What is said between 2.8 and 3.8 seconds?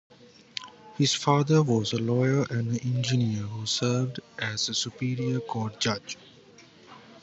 engineer who